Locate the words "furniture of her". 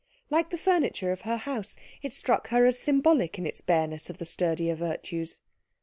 0.57-1.37